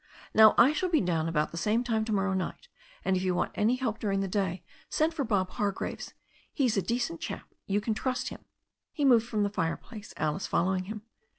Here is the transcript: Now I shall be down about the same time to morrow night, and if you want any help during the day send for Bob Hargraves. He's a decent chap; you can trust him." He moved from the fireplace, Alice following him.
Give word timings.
Now 0.33 0.55
I 0.57 0.73
shall 0.73 0.89
be 0.89 0.99
down 0.99 1.29
about 1.29 1.51
the 1.51 1.57
same 1.59 1.83
time 1.83 2.05
to 2.05 2.11
morrow 2.11 2.33
night, 2.33 2.67
and 3.05 3.15
if 3.15 3.21
you 3.21 3.35
want 3.35 3.51
any 3.53 3.75
help 3.75 3.99
during 3.99 4.19
the 4.21 4.27
day 4.27 4.63
send 4.89 5.13
for 5.13 5.23
Bob 5.23 5.51
Hargraves. 5.51 6.15
He's 6.51 6.75
a 6.75 6.81
decent 6.81 7.21
chap; 7.21 7.53
you 7.67 7.79
can 7.79 7.93
trust 7.93 8.29
him." 8.29 8.43
He 8.91 9.05
moved 9.05 9.27
from 9.27 9.43
the 9.43 9.49
fireplace, 9.51 10.11
Alice 10.17 10.47
following 10.47 10.85
him. 10.85 11.03